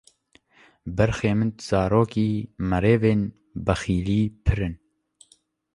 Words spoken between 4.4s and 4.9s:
pirin